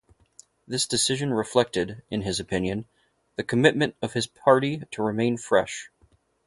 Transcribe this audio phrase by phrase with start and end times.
[0.67, 2.85] This decision reflected, in his opinion,
[3.35, 5.91] the commitment of his party to remain fresh.